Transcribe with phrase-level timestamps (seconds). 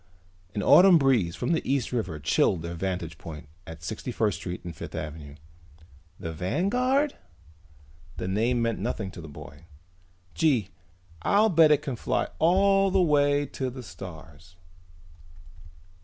[0.55, 4.63] An autumn breeze from the East River chilled their vantage point at Sixty First Street
[4.65, 5.35] and Fifth Avenue.
[6.19, 7.13] "The Vanguard?"
[8.17, 9.67] The name meant nothing to the boy.
[10.33, 10.69] "Gee,
[11.21, 14.55] I'll bet it can fly all the way to the stars!"